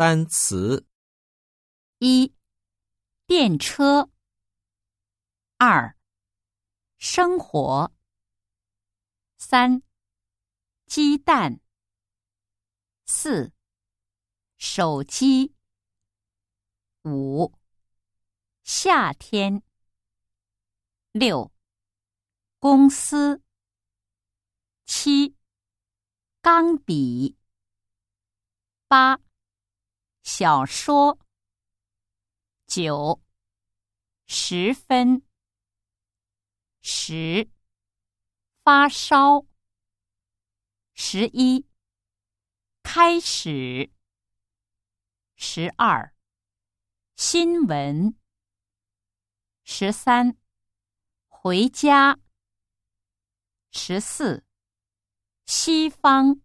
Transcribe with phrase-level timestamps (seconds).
[0.00, 0.86] 单词。
[1.98, 2.34] 一、
[3.26, 4.08] 电车；
[5.58, 5.94] 二、
[6.96, 7.92] 生活；
[9.36, 9.82] 三、
[10.86, 11.60] 鸡蛋；
[13.04, 13.52] 四、
[14.56, 15.52] 手机；
[17.02, 17.52] 五、
[18.62, 19.60] 夏天；
[21.12, 21.52] 六、
[22.58, 23.42] 公司；
[24.86, 25.36] 七、
[26.40, 27.36] 钢笔；
[28.88, 29.20] 八。
[30.22, 31.18] 小说，
[32.66, 33.22] 九，
[34.26, 35.22] 十分，
[36.82, 37.50] 十，
[38.62, 39.46] 发烧，
[40.94, 41.66] 十一，
[42.82, 43.90] 开始，
[45.36, 46.14] 十二，
[47.16, 48.14] 新闻，
[49.64, 50.36] 十三，
[51.28, 52.18] 回家，
[53.70, 54.44] 十四，
[55.46, 56.42] 西方。